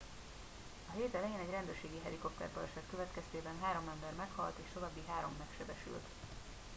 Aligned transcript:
a 0.89 0.95
hét 0.97 1.13
elején 1.13 1.39
egy 1.45 1.49
rendőrségi 1.49 1.99
helikopterbaleset 2.03 2.83
következtében 2.91 3.53
három 3.61 3.87
ember 3.93 4.13
meghalt 4.17 4.57
és 4.63 4.69
további 4.73 5.01
három 5.07 5.33
megsebesült 5.39 6.03